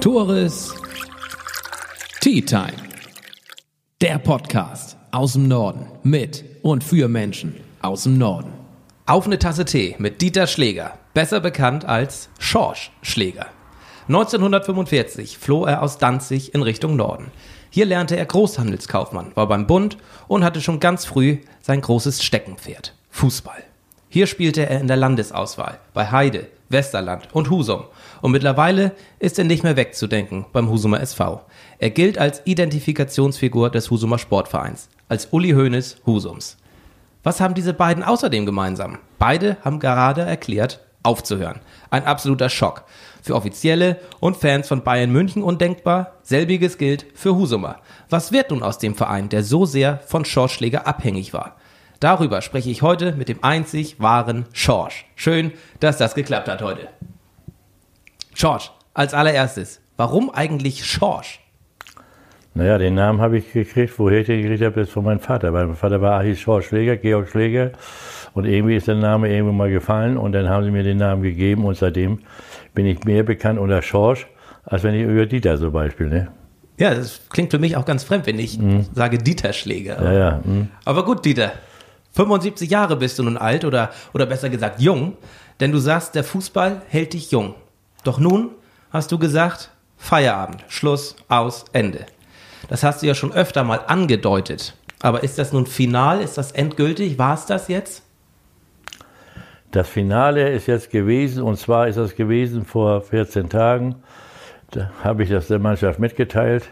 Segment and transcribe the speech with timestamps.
[0.00, 0.74] Tores
[2.20, 2.74] Tea Time.
[4.00, 8.52] Der Podcast aus dem Norden mit und für Menschen aus dem Norden.
[9.06, 13.46] Auf eine Tasse Tee mit Dieter Schläger, besser bekannt als Schorsch Schläger.
[14.08, 17.32] 1945 floh er aus Danzig in Richtung Norden.
[17.70, 19.96] Hier lernte er Großhandelskaufmann, war beim Bund
[20.28, 23.62] und hatte schon ganz früh sein großes Steckenpferd, Fußball.
[24.08, 27.84] Hier spielte er in der Landesauswahl bei Heide, Westerland und Husum.
[28.22, 31.42] Und mittlerweile ist er nicht mehr wegzudenken beim Husumer SV.
[31.78, 36.56] Er gilt als Identifikationsfigur des Husumer Sportvereins, als Uli Hoeneß Husums.
[37.22, 38.98] Was haben diese beiden außerdem gemeinsam?
[39.18, 41.60] Beide haben gerade erklärt, aufzuhören.
[41.90, 42.84] Ein absoluter Schock.
[43.22, 46.12] Für Offizielle und Fans von Bayern München undenkbar.
[46.22, 47.80] Selbiges gilt für Husumer.
[48.10, 51.56] Was wird nun aus dem Verein, der so sehr von Schorschläger abhängig war?
[52.00, 55.06] Darüber spreche ich heute mit dem einzig wahren Schorsch.
[55.14, 56.88] Schön, dass das geklappt hat heute.
[58.34, 61.40] Schorsch, als allererstes, warum eigentlich Schorsch?
[62.52, 63.98] Naja, den Namen habe ich gekriegt.
[63.98, 65.50] Woher ich den gekriegt habe, ist von meinem Vater.
[65.50, 67.72] Mein Vater war Achis Schorsch Schläger, Georg Schläger.
[68.32, 71.22] Und irgendwie ist der Name irgendwo mal gefallen und dann haben sie mir den Namen
[71.22, 72.20] gegeben und seitdem
[72.74, 74.26] bin ich mehr bekannt unter Schorsch,
[74.64, 76.08] als wenn ich über Dieter zum Beispiel.
[76.08, 76.28] Ne?
[76.78, 78.84] Ja, das klingt für mich auch ganz fremd, wenn ich mhm.
[78.92, 80.02] sage Dieter Schläger.
[80.02, 80.40] Ja, ja.
[80.44, 80.68] Mhm.
[80.84, 81.52] Aber gut, Dieter,
[82.16, 85.16] 75 Jahre bist du nun alt oder, oder besser gesagt jung,
[85.60, 87.54] denn du sagst, der Fußball hält dich jung.
[88.04, 88.50] Doch nun
[88.90, 92.06] hast du gesagt, Feierabend, Schluss, aus, Ende.
[92.68, 94.74] Das hast du ja schon öfter mal angedeutet.
[95.00, 96.22] Aber ist das nun final?
[96.22, 97.18] Ist das endgültig?
[97.18, 98.02] War es das jetzt?
[99.70, 103.96] Das Finale ist jetzt gewesen, und zwar ist das gewesen vor 14 Tagen.
[104.70, 106.66] Da habe ich das der Mannschaft mitgeteilt.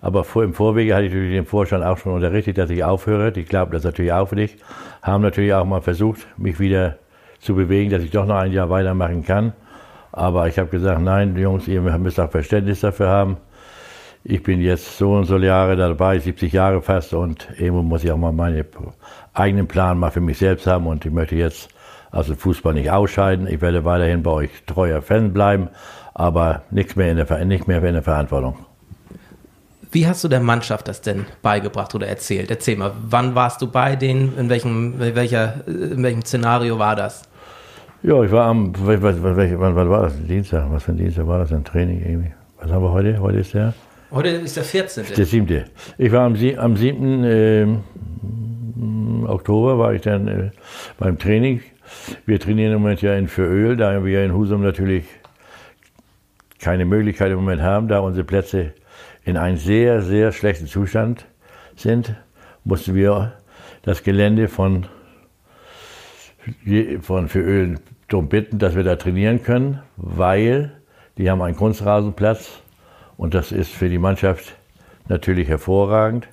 [0.00, 3.32] Aber vor, im Vorwege hatte ich natürlich den Vorstand auch schon unterrichtet, dass ich aufhöre.
[3.32, 4.58] Die glauben das natürlich auch nicht.
[5.02, 6.98] Haben natürlich auch mal versucht, mich wieder
[7.40, 9.52] zu bewegen, dass ich doch noch ein Jahr weitermachen kann.
[10.12, 13.36] Aber ich habe gesagt, nein, Jungs, ihr müsst auch Verständnis dafür haben.
[14.24, 18.10] Ich bin jetzt so und so Jahre dabei, 70 Jahre fast, und irgendwo muss ich
[18.10, 18.64] auch mal meinen
[19.32, 20.86] eigenen Plan mal für mich selbst haben.
[20.86, 21.68] Und ich möchte jetzt
[22.10, 23.46] also Fußball nicht ausscheiden.
[23.46, 25.68] Ich werde weiterhin bei euch treuer Fan bleiben,
[26.14, 28.67] aber nichts mehr in der, nicht mehr in der Verantwortung.
[29.90, 32.50] Wie hast du der Mannschaft das denn beigebracht oder erzählt?
[32.50, 34.36] Erzähl mal, wann warst du bei denen?
[34.36, 37.22] In welchem, in welcher, in welchem Szenario war das?
[38.02, 40.14] Ja, ich war am, was, was, wann, wann war das?
[40.26, 41.52] Dienstag, was für ein Dienstag war das?
[41.52, 42.32] Ein Training irgendwie.
[42.60, 43.18] Was haben wir heute?
[43.20, 43.74] Heute ist der?
[44.10, 45.04] Heute ist der 14.
[45.16, 45.64] Der 7.
[45.98, 47.24] Ich war am, am 7.
[47.24, 47.66] Äh,
[49.26, 50.50] Oktober war ich dann äh,
[50.98, 51.60] beim Training
[52.26, 55.04] wir trainieren im Moment ja in Füröl, da wir in Husum natürlich
[56.58, 58.72] keine Möglichkeit im Moment haben, da unsere Plätze
[59.28, 61.26] in einem sehr, sehr schlechten Zustand
[61.76, 62.14] sind,
[62.64, 63.34] mussten wir
[63.82, 64.86] das Gelände von,
[67.02, 67.78] von Füröl
[68.08, 70.72] darum bitten, dass wir da trainieren können, weil
[71.18, 72.62] die haben einen Kunstrasenplatz
[73.18, 74.56] und das ist für die Mannschaft
[75.08, 76.26] natürlich hervorragend.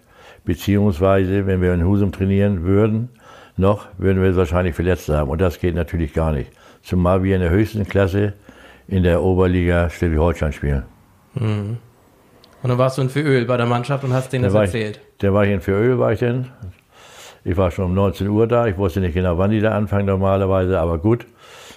[0.45, 3.09] Beziehungsweise, wenn wir in Husum trainieren würden,
[3.57, 5.29] noch würden wir wahrscheinlich Verletzte haben.
[5.29, 6.49] Und das geht natürlich gar nicht.
[6.81, 8.35] Zumal wir in der höchsten Klasse
[8.87, 10.83] in der Oberliga Schleswig-Holstein spielen.
[11.33, 11.77] Mhm.
[12.65, 14.99] Und dann warst du in Füröl bei der Mannschaft und hast denen das erzählt?
[14.99, 16.47] Ich, der war ich in Füröl, war ich denn.
[17.43, 18.65] Ich war schon um 19 Uhr da.
[18.65, 21.27] Ich wusste nicht genau, wann die da anfangen normalerweise, aber gut.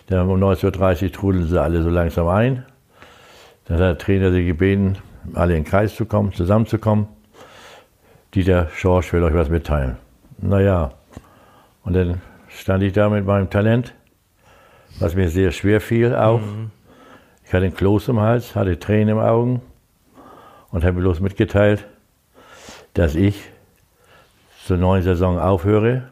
[0.07, 2.65] Dann um 19.30 Uhr trudeln sie alle so langsam ein.
[3.67, 4.97] Dann hat der Trainer sie gebeten,
[5.35, 7.07] alle in den Kreis zu kommen, zusammenzukommen.
[8.35, 9.99] Dieter Schorsch will euch was mitteilen.
[10.39, 10.93] Naja,
[11.85, 13.93] und dann stand ich da mit meinem Talent,
[15.01, 16.41] was mir sehr schwer fiel auch.
[16.41, 16.71] Mhm.
[17.45, 19.61] Ich hatte einen Kloß im Hals, hatte Tränen im Augen
[20.71, 21.87] und habe mir bloß mitgeteilt,
[22.95, 23.43] dass ich
[24.65, 26.09] zur neuen Saison aufhöre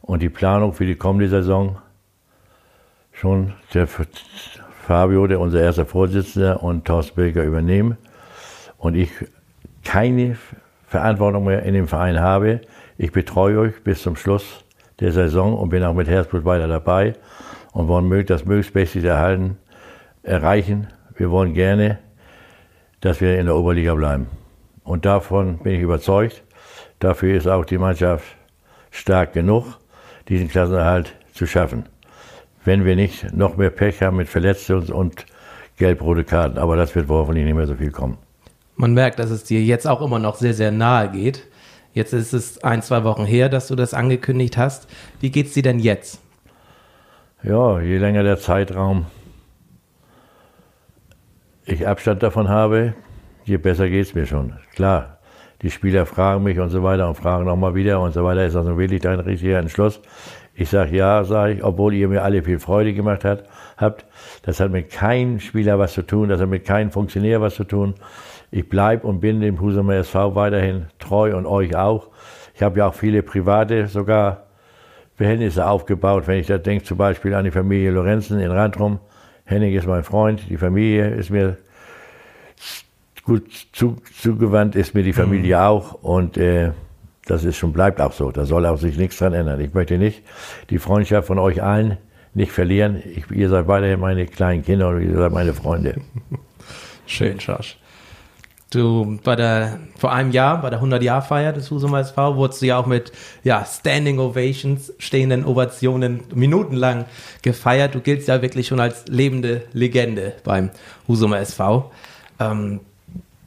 [0.00, 1.78] und die Planung für die kommende Saison
[3.12, 7.96] schon der Fabio, der unser erster Vorsitzender, und Thorsten Bilger übernehmen
[8.78, 9.10] und ich
[9.82, 10.36] keine
[10.86, 12.60] Verantwortung mehr in dem Verein habe.
[12.98, 14.64] Ich betreue euch bis zum Schluss
[15.00, 17.14] der Saison und bin auch mit Herzblut weiter dabei
[17.72, 19.58] und wollen das möglichst erhalten,
[20.22, 20.88] erreichen.
[21.16, 21.98] Wir wollen gerne,
[23.04, 24.28] dass wir in der Oberliga bleiben.
[24.82, 26.42] Und davon bin ich überzeugt.
[27.00, 28.24] Dafür ist auch die Mannschaft
[28.90, 29.78] stark genug,
[30.30, 31.84] diesen Klassenerhalt zu schaffen.
[32.64, 35.26] Wenn wir nicht noch mehr Pech haben mit Verletzten und
[35.76, 36.56] gelb-rote Karten.
[36.56, 38.16] Aber das wird hoffentlich nicht mehr so viel kommen.
[38.76, 41.46] Man merkt, dass es dir jetzt auch immer noch sehr, sehr nahe geht.
[41.92, 44.88] Jetzt ist es ein, zwei Wochen her, dass du das angekündigt hast.
[45.20, 46.20] Wie geht es dir denn jetzt?
[47.42, 49.04] Ja, je länger der Zeitraum
[51.66, 52.94] ich Abstand davon habe,
[53.44, 54.54] je besser geht es mir schon.
[54.74, 55.18] Klar,
[55.62, 58.44] die Spieler fragen mich und so weiter und fragen nochmal wieder und so weiter.
[58.44, 60.00] Ist das nun wirklich dein richtiger Entschluss?
[60.54, 64.04] Ich sage ja, sage ich, obwohl ihr mir alle viel Freude gemacht habt, habt.
[64.42, 67.64] Das hat mit keinem Spieler was zu tun, das hat mit keinem Funktionär was zu
[67.64, 67.94] tun.
[68.50, 72.08] Ich bleibe und bin dem Husumer SV weiterhin treu und euch auch.
[72.54, 74.44] Ich habe ja auch viele private sogar
[75.16, 76.26] Verhältnisse aufgebaut.
[76.26, 79.00] Wenn ich da denke, zum Beispiel an die Familie Lorenzen in Randrum.
[79.44, 81.58] Henning ist mein Freund, die Familie ist mir
[83.24, 85.62] gut zu, zugewandt, ist mir die Familie mhm.
[85.62, 85.92] auch.
[86.02, 86.72] Und äh,
[87.26, 88.30] das ist schon, bleibt auch so.
[88.30, 89.60] Da soll auch sich nichts dran ändern.
[89.60, 90.22] Ich möchte nicht
[90.70, 91.98] die Freundschaft von euch allen
[92.34, 93.02] nicht verlieren.
[93.04, 96.00] Ich, ihr seid weiterhin meine kleinen Kinder und ihr seid meine Freunde.
[97.06, 97.78] Schön, Josh.
[98.74, 102.76] Du, bei der, vor einem Jahr, bei der 100-Jahr-Feier des Husumer SV, wurdest du ja
[102.76, 103.12] auch mit,
[103.44, 107.04] ja, Standing Ovations, stehenden Ovationen minutenlang
[107.42, 107.94] gefeiert.
[107.94, 110.70] Du giltst ja wirklich schon als lebende Legende beim
[111.06, 111.92] Husumer SV.
[112.40, 112.80] Ähm,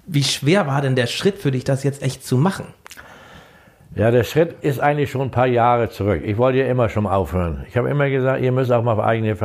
[0.06, 2.68] wie schwer war denn der Schritt für dich, das jetzt echt zu machen?
[3.98, 6.22] Ja, der Schritt ist eigentlich schon ein paar Jahre zurück.
[6.24, 7.66] Ich wollte ja immer schon aufhören.
[7.68, 9.36] Ich habe immer gesagt, ihr müsst auch mal auf eigene,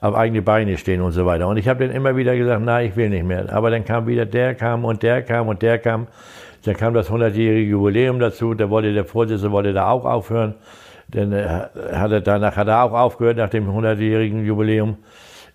[0.00, 1.46] auf eigene Beine stehen und so weiter.
[1.48, 3.52] Und ich habe dann immer wieder gesagt, nein, ich will nicht mehr.
[3.52, 6.06] Aber dann kam wieder der kam und der kam und der kam.
[6.64, 8.54] Dann kam das 100-jährige Jubiläum dazu.
[8.54, 10.54] Da wollte der Vorsitzende wollte da auch aufhören.
[11.08, 11.44] Dann äh,
[11.92, 14.96] hat er danach hat er auch aufgehört nach dem 100-jährigen Jubiläum.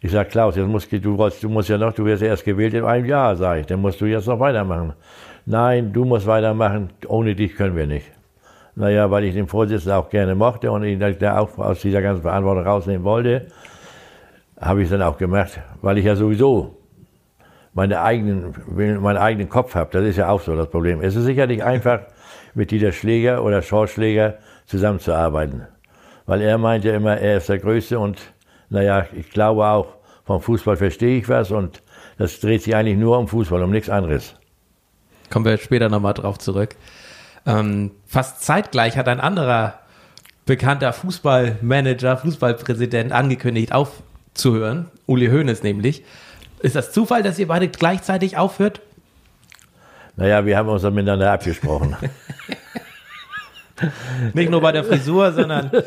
[0.02, 2.84] Ich sage, Klaus, jetzt musst, du, du musst ja noch, du wirst erst gewählt in
[2.84, 3.66] einem Jahr, sage ich.
[3.66, 4.94] Dann musst du jetzt noch weitermachen.
[5.48, 6.92] Nein, du musst weitermachen.
[7.08, 8.19] Ohne dich können wir nicht.
[8.80, 12.22] Naja, weil ich den Vorsitzenden auch gerne mochte und ihn da auch aus dieser ganzen
[12.22, 13.48] Verantwortung rausnehmen wollte,
[14.58, 16.78] habe ich dann auch gemacht, weil ich ja sowieso
[17.74, 18.56] meine eigenen,
[19.02, 19.90] meinen eigenen Kopf habe.
[19.92, 21.02] Das ist ja auch so das Problem.
[21.02, 22.00] Es ist sicherlich einfach,
[22.54, 25.68] mit Dieter Schläger oder Schorsch Schläger zusammenzuarbeiten.
[26.26, 28.18] Weil er meint ja immer, er ist der Größte und
[28.70, 31.84] naja, ich glaube auch, vom Fußball verstehe ich was und
[32.18, 34.36] das dreht sich eigentlich nur um Fußball, um nichts anderes.
[35.30, 36.76] Kommen wir später nochmal drauf zurück.
[37.46, 39.80] Ähm, fast zeitgleich hat ein anderer
[40.46, 46.04] bekannter Fußballmanager, Fußballpräsident angekündigt aufzuhören, Uli Hoeneß nämlich.
[46.62, 48.82] Ist das Zufall, dass ihr beide gleichzeitig aufhört?
[50.16, 51.96] Naja, wir haben uns dann miteinander abgesprochen.
[54.34, 55.72] nicht nur bei der Frisur, sondern.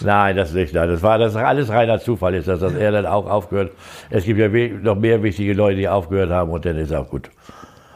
[0.00, 0.74] Nein, das nicht.
[0.74, 3.72] Das war das alles reiner Zufall ist, das, dass er dann auch aufgehört.
[4.10, 7.30] Es gibt ja noch mehr wichtige Leute, die aufgehört haben und dann ist auch gut.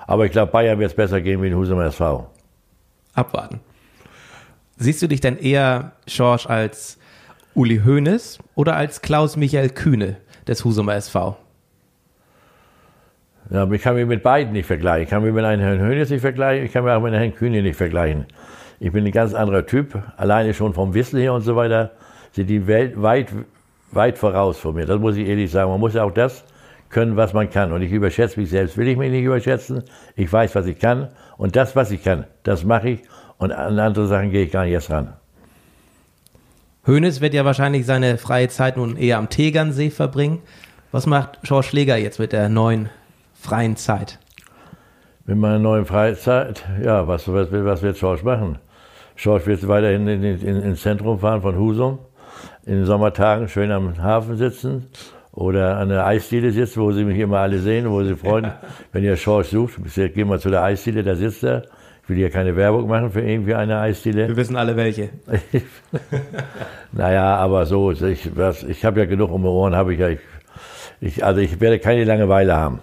[0.06, 2.30] Aber ich glaube, Bayern wird es besser gehen wie in Husum SV.
[3.14, 3.60] Abwarten.
[4.76, 6.98] Siehst du dich denn eher, Schorsch, als
[7.54, 11.36] Uli Hoeneß oder als Klaus-Michael Kühne des Husumer SV?
[13.48, 15.04] Ja, ich kann mich mit beiden nicht vergleichen.
[15.04, 17.22] Ich kann mich mit einem Herrn Hoeneß nicht vergleichen, ich kann mich auch mit einem
[17.22, 18.26] Herrn Kühne nicht vergleichen.
[18.78, 21.92] Ich bin ein ganz anderer Typ, alleine schon vom Wissen her und so weiter,
[22.32, 23.32] sind die Welt weit,
[23.92, 24.84] weit voraus von mir.
[24.84, 25.70] Das muss ich ehrlich sagen.
[25.70, 26.44] Man muss ja auch das
[26.96, 27.72] können, was man kann.
[27.72, 29.82] Und ich überschätze mich selbst, will ich mich nicht überschätzen.
[30.14, 31.08] Ich weiß, was ich kann.
[31.36, 33.02] Und das, was ich kann, das mache ich.
[33.36, 35.12] Und an andere Sachen gehe ich gar nicht erst ran.
[36.86, 40.38] Hoeneß wird ja wahrscheinlich seine freie Zeit nun eher am Tegernsee verbringen.
[40.90, 42.88] Was macht George Schläger jetzt mit der neuen
[43.34, 44.18] freien Zeit?
[45.26, 46.64] Mit meiner neuen Freizeit?
[46.82, 48.56] Ja, was, was, was wird George machen?
[49.16, 51.98] George wird weiterhin in, in, in, ins Zentrum fahren von Husum,
[52.64, 54.88] in den Sommertagen schön am Hafen sitzen
[55.36, 58.52] oder an der Eisdiele sitzt, wo sie mich immer alle sehen, wo sie freuen,
[58.92, 61.64] wenn ihr Schorsch sucht, gehen wir zu der Eisdiele, da sitzt er.
[62.02, 64.28] Ich will hier keine Werbung machen für irgendwie eine Eisdiele.
[64.28, 65.10] Wir wissen alle welche.
[66.92, 68.30] naja, aber so, ich,
[68.68, 70.08] ich habe ja genug um die Ohren, habe ich ja.
[70.08, 70.20] Ich,
[71.00, 72.78] ich, also ich werde keine Langeweile haben.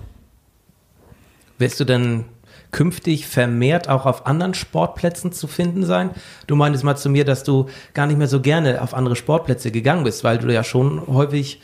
[1.58, 2.26] Wirst du denn
[2.72, 6.10] künftig vermehrt auch auf anderen Sportplätzen zu finden sein?
[6.46, 9.72] Du meintest mal zu mir, dass du gar nicht mehr so gerne auf andere Sportplätze
[9.72, 11.62] gegangen bist, weil du ja schon häufig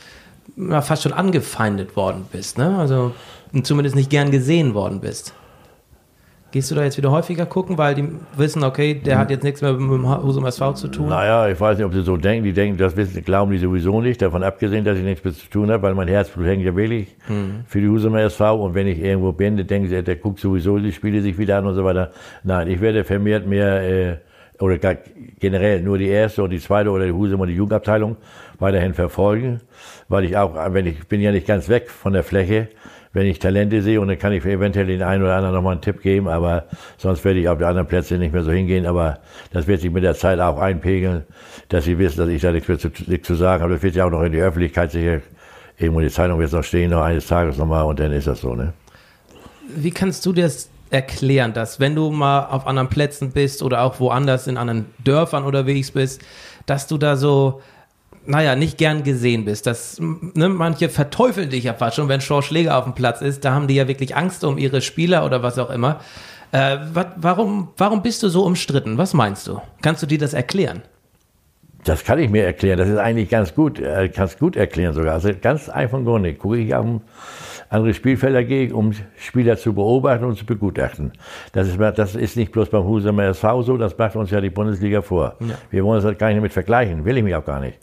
[0.57, 2.77] ja, fast schon angefeindet worden bist, ne?
[2.77, 3.13] Also
[3.63, 5.33] zumindest nicht gern gesehen worden bist.
[6.51, 9.61] Gehst du da jetzt wieder häufiger gucken, weil die wissen, okay, der hat jetzt nichts
[9.61, 11.09] mehr mit dem Husum SV zu tun?
[11.09, 12.43] Naja, ich weiß nicht, ob sie so denken.
[12.43, 14.19] Die denken, das wissen, glauben die sowieso nicht.
[14.19, 17.15] Davon abgesehen, dass ich nichts mehr zu tun habe, weil mein Herzblut hängt ja wirklich
[17.27, 17.65] mhm.
[17.67, 18.65] für die Husum SV.
[18.65, 21.59] Und wenn ich irgendwo bin, dann denken sie, der guckt sowieso die Spiele sich wieder
[21.59, 22.09] an und so weiter.
[22.43, 24.17] Nein, ich werde vermehrt mehr, äh,
[24.59, 24.77] oder
[25.39, 28.17] generell nur die erste und die zweite oder die Husum und die Jugendabteilung
[28.59, 29.61] weiterhin verfolgen
[30.09, 32.67] weil ich auch, wenn ich bin ja nicht ganz weg von der Fläche,
[33.13, 35.81] wenn ich Talente sehe und dann kann ich eventuell den einen oder anderen nochmal einen
[35.81, 36.65] Tipp geben, aber
[36.97, 39.19] sonst werde ich auf die anderen Plätze nicht mehr so hingehen, aber
[39.51, 41.23] das wird sich mit der Zeit auch einpegeln,
[41.69, 43.73] dass sie wissen, dass ich da nichts mehr zu, nichts zu sagen habe.
[43.73, 45.21] Das wird ja auch noch in die Öffentlichkeit sicher,
[45.77, 48.55] irgendwo die Zeitung wird noch stehen, noch eines Tages nochmal und dann ist das so,
[48.55, 48.73] ne?
[49.75, 53.99] Wie kannst du das erklären, dass wenn du mal auf anderen Plätzen bist oder auch
[53.99, 56.21] woanders in anderen Dörfern unterwegs bist,
[56.65, 57.61] dass du da so
[58.25, 59.65] naja, nicht gern gesehen bist.
[59.65, 63.43] Das, ne, manche verteufeln dich ja fast schon, wenn Shaw Schläger auf dem Platz ist.
[63.43, 65.99] Da haben die ja wirklich Angst um ihre Spieler oder was auch immer.
[66.51, 68.97] Äh, wat, warum, warum bist du so umstritten?
[68.97, 69.61] Was meinst du?
[69.81, 70.83] Kannst du dir das erklären?
[71.85, 72.77] Das kann ich mir erklären.
[72.77, 75.13] Das ist eigentlich ganz gut, äh, ganz gut erklären sogar.
[75.13, 76.33] Also ganz einfach und Grunde.
[76.33, 76.85] Gucke ich auf
[77.69, 81.11] andere Spielfelder gehe, um Spieler zu beobachten und zu begutachten.
[81.53, 84.49] Das ist, das ist nicht bloß beim Husumer SV so, das macht uns ja die
[84.49, 85.35] Bundesliga vor.
[85.39, 85.55] Ja.
[85.69, 87.77] Wir wollen uns das gar nicht damit vergleichen, will ich mich auch gar nicht.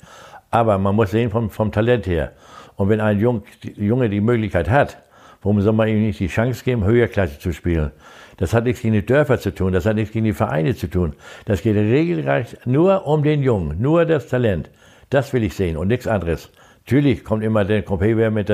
[0.51, 2.33] Aber man muss sehen vom, vom Talent her.
[2.77, 4.99] Und wenn ein Junge die Möglichkeit hat,
[5.43, 7.93] warum soll man ihm nicht die Chance geben, Höherklasse zu spielen?
[8.39, 10.89] Das hat nichts gegen die Dörfer zu tun, das hat nichts gegen die Vereine zu
[10.89, 11.15] tun.
[11.47, 14.69] Das geht regelrecht nur um den Jungen, nur das Talent.
[15.09, 16.51] Das will ich sehen und nichts anderes.
[16.85, 18.49] Natürlich kommt immer der Compare mit,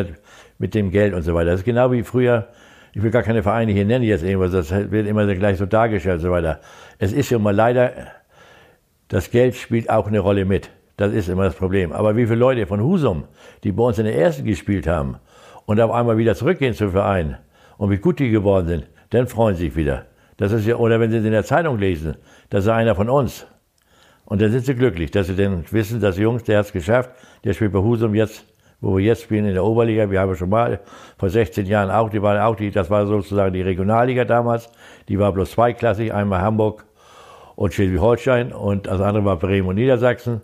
[0.62, 1.50] mit dem Geld und so weiter.
[1.50, 2.46] Das ist genau wie früher.
[2.92, 4.52] Ich will gar keine Vereine hier nennen jetzt irgendwas.
[4.52, 6.60] Das wird immer gleich so dargestellt und so weiter.
[6.98, 7.90] Es ist immer leider,
[9.08, 10.70] das Geld spielt auch eine Rolle mit.
[10.96, 11.92] Das ist immer das Problem.
[11.92, 13.24] Aber wie viele Leute von Husum,
[13.64, 15.16] die bei uns in der ersten gespielt haben
[15.66, 17.38] und auf einmal wieder zurückgehen zum Verein
[17.76, 20.06] und wie gut die geworden sind, dann freuen sie sich wieder.
[20.36, 22.14] Das ist ja, oder wenn sie es in der Zeitung lesen,
[22.50, 23.46] das ist einer von uns.
[24.26, 27.10] Und dann sind sie glücklich, dass sie dann wissen, dass Jungs, der hat es geschafft,
[27.42, 28.44] der spielt bei Husum jetzt,
[28.82, 30.10] wo wir jetzt spielen in der Oberliga.
[30.10, 30.80] Wir haben schon mal
[31.16, 34.68] vor 16 Jahren auch, die waren auch die, das war sozusagen die Regionalliga damals.
[35.08, 36.84] Die war bloß zweiklassig, einmal Hamburg
[37.54, 40.42] und Schleswig-Holstein und das andere war Bremen und Niedersachsen.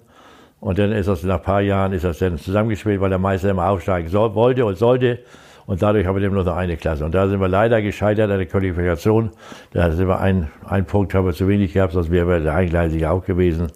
[0.61, 3.51] Und dann ist das nach ein paar Jahren ist das dann zusammengespielt, weil der Meister
[3.51, 5.21] immer aufsteigen soll, wollte und sollte.
[5.67, 7.05] Und dadurch haben wir nur noch eine Klasse.
[7.05, 9.31] Und da sind wir leider gescheitert an der Qualifikation.
[9.73, 13.11] Da sind wir ein, ein Punkt haben wir zu wenig gehabt, sonst wäre der Eingleisige
[13.11, 13.67] auch gewesen.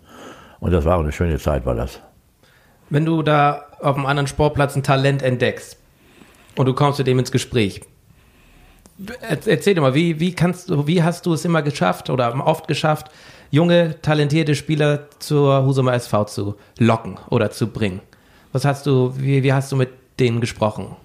[0.58, 2.00] Und das war auch eine schöne Zeit, war das.
[2.88, 5.76] Wenn du da auf einem anderen Sportplatz ein Talent entdeckst
[6.56, 7.82] und du kommst mit dem ins Gespräch,
[9.46, 13.10] erzähl dir mal, wie, wie, kannst, wie hast du es immer geschafft oder oft geschafft,
[13.50, 18.00] junge, talentierte Spieler zur Husumer SV zu locken oder zu bringen?
[18.52, 20.96] Was hast du, wie, wie hast du mit denen gesprochen?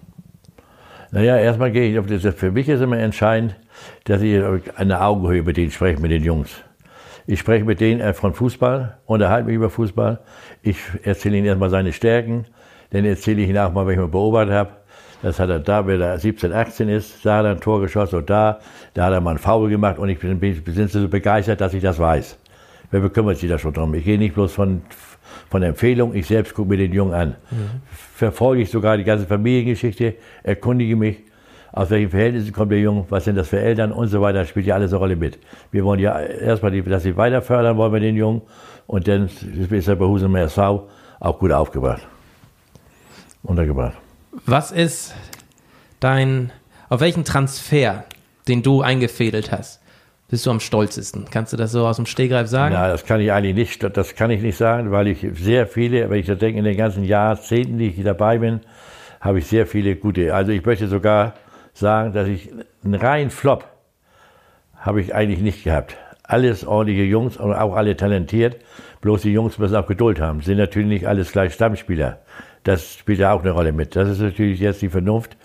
[1.12, 2.36] Naja, erstmal gehe ich auf das.
[2.36, 3.56] Für mich ist immer entscheidend,
[4.04, 4.44] dass ich
[4.76, 6.50] eine Augenhöhe mit denen spreche, mit den Jungs.
[7.26, 10.20] Ich spreche mit denen äh, von Fußball, unterhalte mich über Fußball.
[10.62, 12.46] Ich erzähle ihnen erstmal seine Stärken,
[12.92, 14.70] dann erzähle ich ihnen auch mal, was ich mal beobachtet habe.
[15.22, 18.18] Das hat er da, wenn er 17, 18 ist, da hat er ein Tor geschossen
[18.18, 18.60] und da,
[18.94, 21.74] da hat er mal einen Foul gemacht und ich bin, bin, bin so begeistert, dass
[21.74, 22.38] ich das weiß.
[22.92, 23.94] Wer bekümmert sich da schon drum?
[23.96, 24.84] Ich gehe nicht bloß von,
[25.50, 27.36] von Empfehlung, ich selbst gucke mir den Jungen an.
[27.50, 27.82] Mhm.
[27.92, 31.18] Verfolge ich sogar die ganze Familiengeschichte, erkundige mich,
[31.72, 34.66] aus welchen Verhältnissen kommt der Junge, was sind das für Eltern und so weiter, spielt
[34.66, 35.38] ja alles eine Rolle mit.
[35.72, 38.42] Wir wollen ja erstmal, die, dass sie weiter fördern wollen wir den Jungen
[38.88, 39.30] und dann
[39.72, 40.88] ist er bei Husum SV
[41.20, 42.08] auch gut aufgebracht,
[43.44, 43.98] untergebracht.
[44.46, 45.16] Was ist
[46.00, 46.52] dein,
[46.90, 48.04] auf welchen Transfer,
[48.48, 49.82] den du eingefädelt hast,
[50.30, 51.26] bist du am stolzesten?
[51.32, 52.74] Kannst du das so aus dem Stegreif sagen?
[52.74, 56.10] Ja, das kann ich eigentlich nicht, das kann ich nicht sagen, weil ich sehr viele,
[56.10, 58.60] wenn ich da denke, in den ganzen Jahrzehnten, die ich dabei bin,
[59.22, 60.36] habe ich sehr viele gute.
[60.36, 61.34] Also ich möchte sogar
[61.74, 62.50] sagen, dass ich
[62.84, 63.66] einen reinen Flop
[64.76, 65.98] habe ich eigentlich nicht gehabt.
[66.24, 68.58] Alles ordentliche Jungs und auch alle talentiert.
[69.02, 70.42] Bloß die Jungs müssen auch Geduld haben.
[70.42, 72.20] Sind natürlich nicht alles gleich Stammspieler.
[72.68, 73.96] Das spielt ja auch eine Rolle mit.
[73.96, 75.38] Das ist natürlich jetzt die Vernunft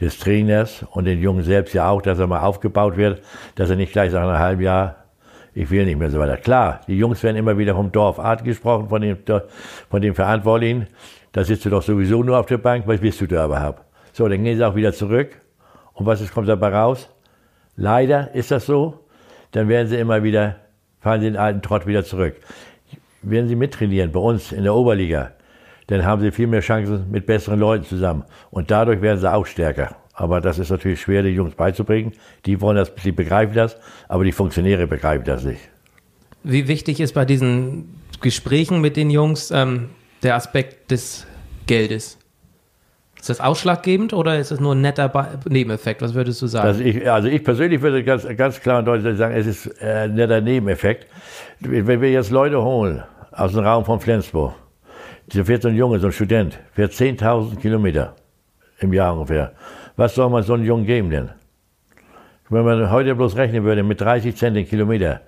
[0.00, 3.20] des Trainers und den Jungen selbst ja auch, dass er mal aufgebaut wird,
[3.56, 4.94] dass er nicht gleich nach einem halben Jahr,
[5.54, 6.36] ich will nicht mehr so weiter.
[6.36, 9.16] Klar, die Jungs werden immer wieder vom Dorfart gesprochen, von dem,
[9.90, 10.86] von dem Verantwortlichen.
[11.32, 13.82] Da sitzt du doch sowieso nur auf der Bank, was willst du da überhaupt?
[14.12, 15.30] So, dann gehen sie auch wieder zurück.
[15.94, 17.08] Und was ist, kommt dabei raus?
[17.74, 19.00] Leider ist das so.
[19.50, 20.54] Dann werden sie immer wieder,
[21.00, 22.36] fahren sie den alten Trott wieder zurück.
[23.22, 25.32] Werden sie mittrainieren bei uns in der Oberliga,
[25.88, 28.24] dann haben sie viel mehr Chancen mit besseren Leuten zusammen.
[28.50, 29.96] Und dadurch werden sie auch stärker.
[30.12, 32.12] Aber das ist natürlich schwer, die Jungs beizubringen.
[32.44, 33.76] Die wollen das, die begreifen das,
[34.06, 35.60] aber die Funktionäre begreifen das nicht.
[36.42, 39.90] Wie wichtig ist bei diesen Gesprächen mit den Jungs ähm,
[40.22, 41.26] der Aspekt des
[41.66, 42.18] Geldes?
[43.18, 46.02] Ist das ausschlaggebend oder ist das nur ein netter Nebeneffekt?
[46.02, 46.80] Was würdest du sagen?
[46.84, 50.14] Ich, also ich persönlich würde ganz, ganz klar und deutlich sagen, es ist äh, ein
[50.14, 51.06] netter Nebeneffekt.
[51.60, 53.02] Wenn wir jetzt Leute holen
[53.32, 54.54] aus dem Raum von Flensburg,
[55.34, 58.14] da fährt so ein Junge, so ein Student, fährt 10.000 Kilometer
[58.80, 59.52] im Jahr ungefähr.
[59.96, 61.30] Was soll man so einem Jungen geben denn?
[62.48, 65.20] Wenn man heute bloß rechnen würde mit 30 Cent den Kilometer,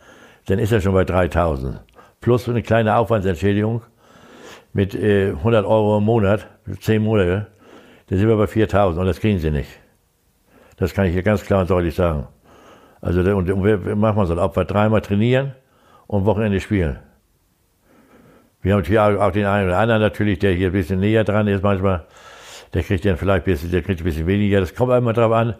[0.46, 1.78] dann ist er schon bei 3.000.
[2.20, 3.82] Plus eine kleine Aufwandsentschädigung
[4.72, 6.46] mit äh, 100 Euro im Monat,
[6.80, 7.48] 10 Monate,
[8.08, 9.70] dann sind wir bei 4.000 und das kriegen sie nicht.
[10.76, 12.26] Das kann ich hier ganz klar und deutlich sagen.
[13.02, 15.52] Also, und, und wir machen wir so, ob wir dreimal trainieren
[16.06, 16.98] und Wochenende spielen.
[18.62, 21.46] Wir haben hier auch den einen oder anderen natürlich, der hier ein bisschen näher dran
[21.48, 22.04] ist manchmal.
[22.74, 24.60] Der kriegt dann vielleicht ein bisschen, der kriegt ein bisschen weniger.
[24.60, 25.54] Das kommt immer darauf an,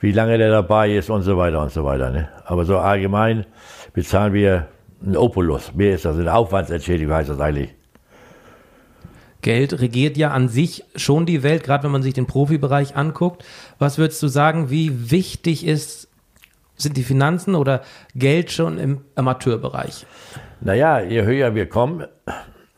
[0.00, 2.10] wie lange der dabei ist und so weiter und so weiter.
[2.10, 2.28] Ne?
[2.44, 3.46] Aber so allgemein
[3.92, 4.66] bezahlen wir
[5.04, 5.72] einen Opulus.
[5.74, 7.74] Mehr ist das, eine Aufwandsentschädigung heißt das eigentlich.
[9.42, 13.44] Geld regiert ja an sich schon die Welt, gerade wenn man sich den Profibereich anguckt.
[13.78, 16.08] Was würdest du sagen, wie wichtig ist,
[16.76, 17.82] sind die Finanzen oder
[18.14, 20.04] Geld schon im Amateurbereich?
[20.62, 22.04] Naja, je höher wir kommen,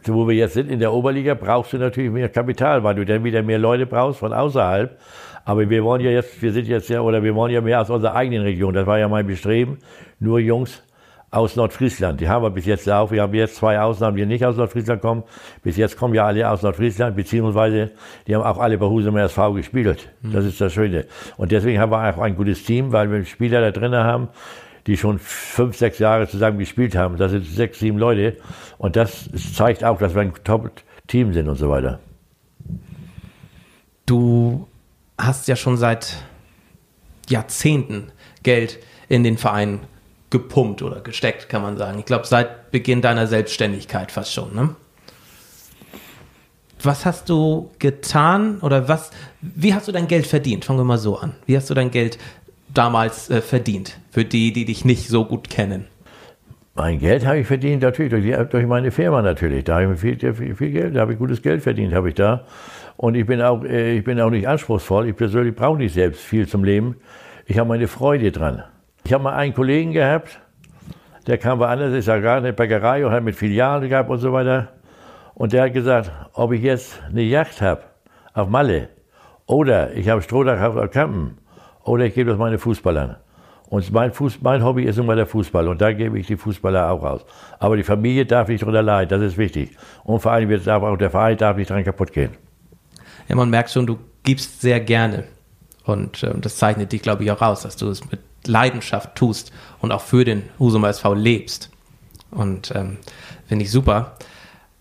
[0.07, 3.05] so wo wir jetzt sind in der Oberliga, brauchst du natürlich mehr Kapital, weil du
[3.05, 4.97] dann wieder mehr Leute brauchst von außerhalb.
[5.45, 7.91] Aber wir wollen ja jetzt, wir sind jetzt ja, oder wir wollen ja mehr aus
[7.91, 8.73] unserer eigenen Region.
[8.75, 9.79] Das war ja mein Bestreben.
[10.21, 10.81] Nur Jungs
[11.33, 12.21] aus Nordfriesland.
[12.21, 13.11] Die haben wir bis jetzt auch.
[13.11, 15.25] Wir haben jetzt zwei Ausnahmen, die nicht aus Nordfriesland kommen.
[15.65, 17.91] Bis jetzt kommen ja alle aus Nordfriesland, beziehungsweise
[18.29, 20.09] die haben auch alle bei Husum SV gespielt.
[20.21, 20.33] Mhm.
[20.33, 21.07] Das ist das Schöne.
[21.37, 24.29] Und deswegen haben wir auch ein gutes Team, weil wir Spieler da drin haben,
[24.87, 27.17] die schon fünf, sechs Jahre zusammen gespielt haben.
[27.17, 28.37] Das sind sechs, sieben Leute.
[28.79, 32.01] Und das zeigt auch, dass wir ein Top-Team sind und so weiter.
[34.07, 34.67] Du
[35.19, 36.17] hast ja schon seit
[37.29, 38.11] Jahrzehnten
[38.43, 39.81] Geld in den Verein
[40.31, 41.99] gepumpt oder gesteckt, kann man sagen.
[41.99, 44.55] Ich glaube, seit Beginn deiner Selbstständigkeit fast schon.
[44.55, 44.75] Ne?
[46.83, 49.11] Was hast du getan oder was,
[49.41, 50.65] wie hast du dein Geld verdient?
[50.65, 51.37] Fangen wir mal so an.
[51.47, 52.19] Wie hast du dein Geld
[52.75, 53.99] damals äh, verdient?
[54.11, 55.87] Für die, die dich nicht so gut kennen.
[56.75, 59.65] Mein Geld habe ich verdient natürlich durch, durch meine Firma natürlich.
[59.65, 62.15] Da habe ich viel, viel, viel Geld, da habe ich gutes Geld verdient, habe ich
[62.15, 62.47] da.
[62.97, 65.09] Und ich bin auch, äh, ich bin auch nicht anspruchsvoll.
[65.09, 66.97] Ich persönlich brauche nicht selbst viel zum Leben.
[67.47, 68.63] Ich habe meine Freude dran.
[69.05, 70.41] Ich habe mal einen Kollegen gehabt,
[71.27, 74.19] der kam woanders, ist ja gerade in der Bäckerei und hat mit Filialen gehabt und
[74.19, 74.69] so weiter.
[75.35, 77.83] Und der hat gesagt, ob ich jetzt eine Yacht habe
[78.33, 78.89] auf Malle
[79.47, 81.39] oder ich habe Strohdach auf Kampen
[81.85, 83.17] oder ich gebe das meine Fußballern.
[83.73, 86.91] Und mein, Fuß, mein Hobby ist immer der Fußball und da gebe ich die Fußballer
[86.91, 87.25] auch aus.
[87.59, 89.71] Aber die Familie darf nicht drunter leiden, das ist wichtig.
[90.05, 92.37] Und vor allem wird auch der Verein darf nicht dran kaputt gehen.
[93.29, 95.25] Ja, man merkt schon, du gibst sehr gerne.
[95.85, 99.53] Und ähm, das zeichnet dich, glaube ich, auch aus, dass du es mit Leidenschaft tust
[99.81, 101.71] und auch für den Husum SV lebst.
[102.31, 102.99] Und ähm,
[103.47, 104.17] finde ich super.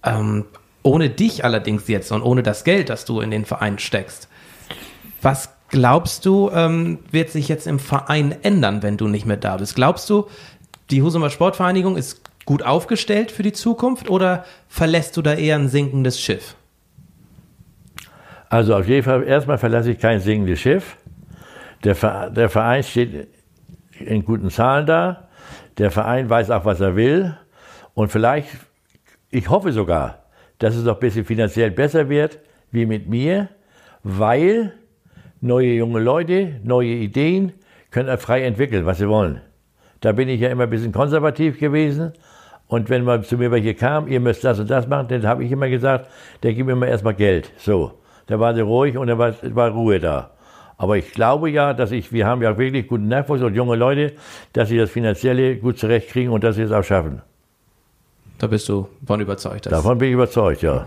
[0.04, 0.46] Ähm,
[0.84, 4.28] ohne dich allerdings jetzt und ohne das Geld, das du in den Verein steckst,
[5.22, 9.58] was glaubst du, ähm, wird sich jetzt im Verein ändern, wenn du nicht mehr da
[9.58, 9.76] bist?
[9.76, 10.28] Glaubst du,
[10.92, 15.70] die Husumer Sportvereinigung ist gut aufgestellt für die Zukunft oder verlässt du da eher ein
[15.70, 16.56] sinkendes Schiff?
[18.50, 20.98] Also auf jeden Fall, erstmal verlasse ich kein sinkendes Schiff.
[21.84, 23.30] Der, der Verein steht
[23.98, 25.30] in guten Zahlen da.
[25.78, 27.38] Der Verein weiß auch, was er will.
[27.94, 28.50] Und vielleicht,
[29.30, 30.26] ich hoffe sogar,
[30.60, 32.40] dass es noch ein bisschen finanziell besser wird,
[32.72, 33.50] wie mit mir,
[34.04, 34.74] weil
[35.42, 37.54] neue junge Leute, neue Ideen
[37.90, 39.42] können frei entwickeln, was sie wollen.
[40.00, 42.14] Da bin ich ja immer ein bisschen konservativ gewesen.
[42.68, 45.44] Und wenn man zu mir welche kam, ihr müsst das und das machen, dann habe
[45.44, 46.10] ich immer gesagt,
[46.42, 47.52] der gibt mir immer erstmal Geld.
[47.58, 47.92] So.
[48.28, 50.32] Da waren sie ruhig und da war, war Ruhe da.
[50.78, 54.14] Aber ich glaube ja, dass ich, wir haben ja wirklich guten Nachwuchs und junge Leute,
[54.54, 57.22] dass sie das Finanzielle gut zurechtkriegen und dass sie es auch schaffen.
[58.40, 59.72] Da bist du von überzeugt.
[59.72, 60.86] Davon bin ich überzeugt, ja.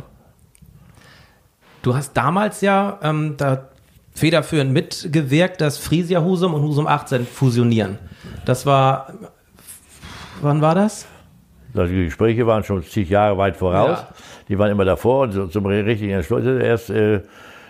[1.82, 3.68] Du hast damals ja ähm, da
[4.14, 7.98] federführend mitgewirkt, dass Frisia Husum und Husum 18 fusionieren.
[8.44, 9.12] Das war,
[10.40, 11.06] wann war das?
[11.74, 13.98] Also die Gespräche waren schon zig Jahre weit voraus.
[13.98, 14.08] Ja.
[14.48, 17.22] Die waren immer davor und zum richtigen Entschluss erst äh,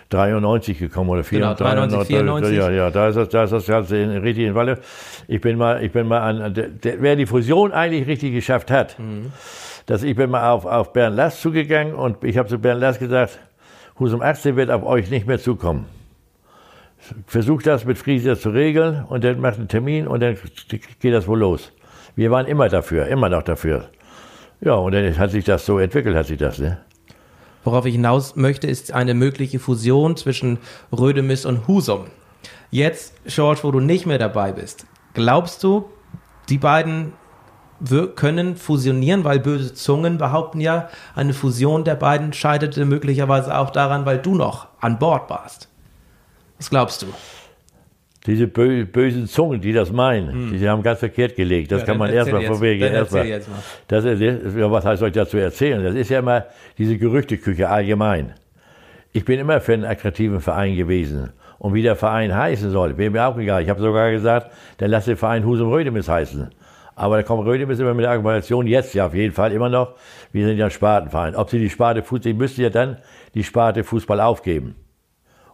[0.09, 1.57] 93 gekommen oder 94.
[1.57, 2.57] Genau, 93, 94.
[2.57, 4.79] Ja, ja, da ist das, da ist das Ganze in, richtig in Walle.
[5.27, 8.69] Ich bin mal, ich bin mal an, der, der, wer die Fusion eigentlich richtig geschafft
[8.69, 9.31] hat, mhm.
[9.87, 12.99] dass ich bin mal auf, auf Bernd Lass zugegangen und ich habe zu Bernd Lass
[12.99, 13.39] gesagt,
[13.99, 15.87] Husum 18 wird auf euch nicht mehr zukommen
[17.27, 20.37] versucht das mit Frieser zu regeln und dann macht einen Termin und dann
[20.99, 21.71] geht das wohl los.
[22.15, 23.89] Wir waren immer dafür, immer noch dafür.
[24.61, 26.79] Ja, und dann hat sich das so entwickelt, hat sich das, ne?
[27.63, 30.59] Worauf ich hinaus möchte, ist eine mögliche Fusion zwischen
[30.91, 32.05] Rödemis und Husum.
[32.69, 35.89] Jetzt, George, wo du nicht mehr dabei bist, glaubst du,
[36.49, 37.13] die beiden
[38.15, 44.05] können fusionieren, weil böse Zungen behaupten ja, eine Fusion der beiden scheiterte möglicherweise auch daran,
[44.05, 45.69] weil du noch an Bord warst.
[46.57, 47.07] Was glaubst du?
[48.25, 50.59] Diese bö bösen Zungen, die das meinen, hm.
[50.59, 51.71] die haben ganz verkehrt gelegt.
[51.71, 52.81] Das ja, kann man erstmal vorweg.
[52.81, 53.27] Erstmal.
[53.27, 53.59] Jetzt mal.
[53.87, 55.83] Das ist, was heißt euch dazu erzählen?
[55.83, 56.45] Das ist ja immer
[56.77, 58.33] diese Gerüchteküche allgemein.
[59.11, 61.31] Ich bin immer für einen attraktiven Verein gewesen.
[61.59, 63.63] Und wie der Verein heißen soll, wäre mir auch egal.
[63.63, 66.49] Ich habe sogar gesagt, dann lass den Verein Husum Rödemis heißen.
[66.95, 69.95] Aber da kommt Rödemis immer mit der Argumentation, jetzt ja auf jeden Fall immer noch,
[70.31, 71.35] wir sind ja ein Spartenverein.
[71.35, 72.97] Ob sie die Sparte Fußball, sie müssten ja dann
[73.33, 74.75] die Sparte Fußball aufgeben.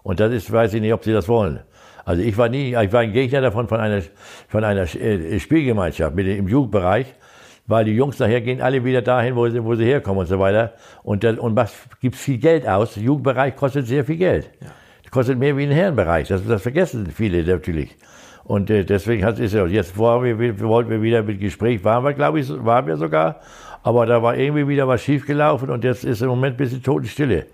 [0.04, 1.60] Und das ist, weiß ich nicht, ob sie das wollen.
[2.06, 4.02] Also ich war nie, ich war ein Gegner davon von einer,
[4.48, 7.14] von einer äh, Spielgemeinschaft mit, im Jugendbereich,
[7.68, 10.40] weil die Jungs nachher gehen alle wieder dahin, wo sie, wo sie herkommen und so
[10.40, 10.74] weiter.
[11.04, 12.96] Und, das, und was gibt viel Geld aus.
[12.96, 14.50] Der Jugendbereich kostet sehr viel Geld.
[14.60, 14.68] Ja.
[15.04, 16.28] Das kostet mehr wie ein Herrenbereich.
[16.28, 17.96] Das, das vergessen viele natürlich.
[18.44, 21.84] Und äh, deswegen hat es ja, jetzt vor, wir, wir, wollten wir wieder mit Gespräch,
[21.84, 23.40] waren wir, glaube ich, waren wir sogar.
[23.84, 27.46] Aber da war irgendwie wieder was schiefgelaufen und jetzt ist im Moment ein bisschen Totenstille.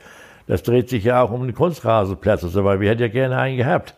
[0.48, 2.80] Das dreht sich ja auch um den Kunstrasenplatz und so weiter.
[2.80, 3.96] Wir hätten ja gerne einen gehabt.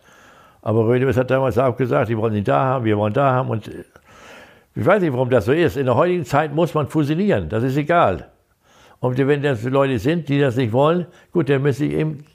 [0.61, 3.49] Aber Rödemes hat damals auch gesagt, die wollen ihn da haben, wir wollen da haben.
[3.49, 3.69] Und
[4.75, 5.77] ich weiß nicht, warum das so ist.
[5.77, 7.49] In der heutigen Zeit muss man fusionieren.
[7.49, 8.29] Das ist egal.
[8.99, 12.25] Und wenn das Leute sind, die das nicht wollen, gut, dann müssen sie eben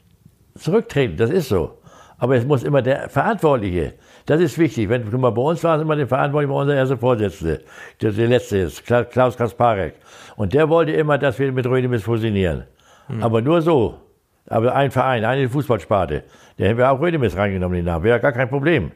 [0.56, 1.16] zurücktreten.
[1.16, 1.78] Das ist so.
[2.16, 3.94] Aber es muss immer der Verantwortliche.
[4.24, 4.88] Das ist wichtig.
[4.88, 7.60] Wenn du mal bei uns war es immer der Verantwortliche, unser erster Vorsitzende,
[8.00, 9.94] der, der letzte ist, Klaus Kasparek.
[10.36, 12.64] Und der wollte immer, dass wir mit Rödemis fusionieren.
[13.08, 13.22] Mhm.
[13.22, 14.00] Aber nur so.
[14.46, 16.24] Aber ein Verein, eine Fußballsparte.
[16.58, 18.04] Der hätten wir auch Rödemis reingenommen, den Namen.
[18.04, 18.92] Wäre gar kein Problem.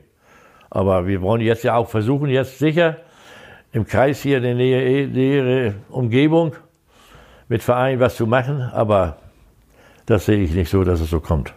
[0.70, 2.98] Aber wir wollen jetzt ja auch versuchen, jetzt sicher
[3.72, 6.54] im Kreis hier in der Nähe, nähere Umgebung
[7.48, 8.60] mit Verein was zu machen.
[8.60, 9.16] Aber
[10.06, 11.54] das sehe ich nicht so, dass es so kommt.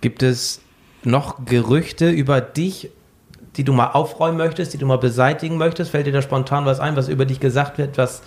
[0.00, 0.62] Gibt es
[1.04, 2.90] noch Gerüchte über dich,
[3.56, 5.90] die du mal aufräumen möchtest, die du mal beseitigen möchtest?
[5.90, 8.22] Fällt dir da spontan was ein, was über dich gesagt wird, was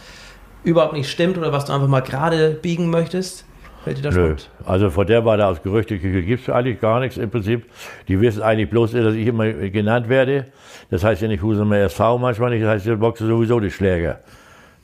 [0.65, 3.45] überhaupt nicht stimmt oder was du einfach mal gerade biegen möchtest?
[3.83, 4.35] Fällt dir das Nö.
[4.65, 7.65] Also von der Warte aus Gerüchteküche gibt es eigentlich gar nichts im Prinzip.
[8.07, 10.47] Die wissen eigentlich bloß, dass ich immer genannt werde.
[10.89, 14.19] Das heißt ja nicht Husumer SV manchmal nicht, das heißt, ich boxe sowieso die Schläger.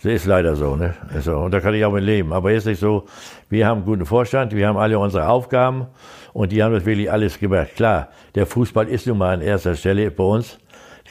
[0.03, 0.95] Das ist leider so, ne?
[1.13, 2.31] Also, und da kann ich auch mit leben.
[2.31, 3.05] Aber ist nicht so,
[3.49, 5.87] wir haben einen guten Vorstand, wir haben alle unsere Aufgaben
[6.33, 7.75] und die haben das wirklich alles gemacht.
[7.75, 10.57] Klar, der Fußball ist nun mal an erster Stelle bei uns.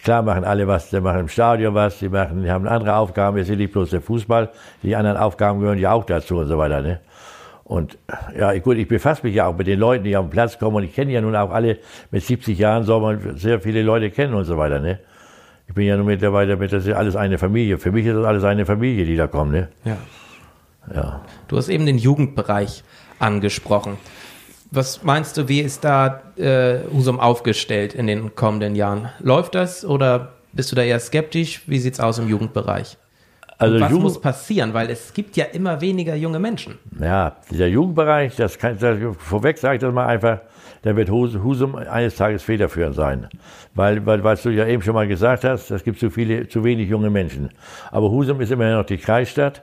[0.03, 3.37] Klar machen alle was, die machen im Stadion was, die machen, die haben andere Aufgaben,
[3.39, 4.51] es ist nicht bloß der Fußball,
[4.83, 7.01] die anderen Aufgaben gehören ja auch dazu und so weiter, ne?
[7.65, 7.99] Und
[8.37, 10.77] ja, gut, ich befasse mich ja auch mit den Leuten, die auf den Platz kommen
[10.77, 11.79] und ich kenne ja nun auch alle,
[12.11, 14.99] mit 70 Jahren soll man sehr viele Leute kennen und so weiter, ne?
[15.69, 17.79] Ich bin ja nun mittlerweile, mit, das ist alles eine Familie.
[17.79, 19.69] Für mich ist das alles eine Familie, die da kommt, ne?
[19.85, 19.99] Ja.
[20.93, 21.21] Ja.
[21.47, 22.83] Du hast eben den Jugendbereich
[23.21, 23.97] angesprochen.
[24.73, 29.09] Was meinst du, wie ist da äh, Husum aufgestellt in den kommenden Jahren?
[29.19, 31.63] Läuft das oder bist du da eher skeptisch?
[31.67, 32.97] Wie sieht es aus im Jugendbereich?
[33.59, 34.73] Also was Jugend muss passieren?
[34.73, 36.79] Weil es gibt ja immer weniger junge Menschen.
[37.01, 40.41] Ja, dieser Jugendbereich, das kann, das, vorweg sage ich das mal einfach,
[40.83, 43.29] da wird Husum eines Tages federführend sein.
[43.75, 46.65] Weil, weil, was du ja eben schon mal gesagt hast, es gibt zu viele, zu
[46.65, 47.51] wenig junge Menschen.
[47.91, 49.63] Aber Husum ist immerhin noch die Kreisstadt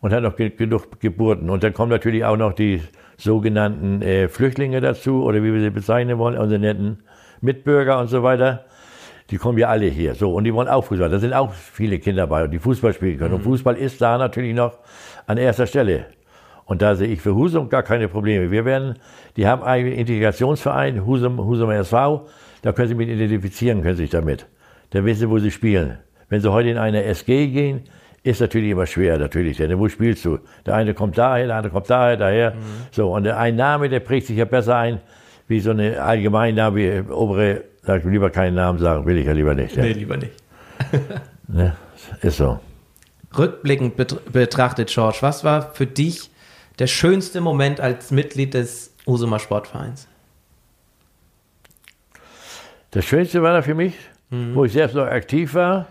[0.00, 1.48] und hat noch genug Geburten.
[1.48, 2.82] Und dann kommen natürlich auch noch die
[3.20, 6.98] sogenannten äh, Flüchtlinge dazu, oder wie wir sie bezeichnen wollen, unsere netten
[7.40, 8.64] Mitbürger und so weiter.
[9.30, 10.14] Die kommen ja alle hier.
[10.14, 11.08] So, und die wollen auch Fußball.
[11.08, 13.30] Da sind auch viele Kinder bei, die Fußball spielen können.
[13.30, 13.36] Mhm.
[13.36, 14.78] Und Fußball ist da natürlich noch
[15.26, 16.06] an erster Stelle.
[16.64, 18.50] Und da sehe ich für Husum gar keine Probleme.
[18.50, 18.94] Wir werden,
[19.36, 22.26] die haben einen Integrationsverein, Husum, Husum SV,
[22.62, 24.46] da können Sie mit identifizieren, können sich damit.
[24.90, 25.98] Da wissen Sie, wo Sie spielen.
[26.28, 27.82] Wenn Sie heute in eine SG gehen,
[28.22, 30.38] ist natürlich immer schwer, natürlich, denn wo spielst du?
[30.66, 32.50] Der eine kommt daher, der andere kommt daher, daher.
[32.52, 32.56] Mhm.
[32.90, 35.00] So, und ein Name, der prägt sich ja besser ein,
[35.48, 39.54] wie so eine Allgemeinname, wie obere Sag lieber keinen Namen sagen, will ich ja lieber
[39.54, 39.74] nicht.
[39.76, 39.82] Ja.
[39.82, 40.32] Nee, lieber nicht.
[41.48, 41.76] ne?
[42.20, 42.60] Ist so.
[43.36, 43.96] Rückblickend
[44.32, 46.30] betrachtet, George, was war für dich
[46.78, 50.08] der schönste Moment als Mitglied des Usumer Sportvereins?
[52.90, 53.94] Das Schönste war da für mich,
[54.30, 54.54] mhm.
[54.54, 55.86] wo ich selbst noch aktiv war,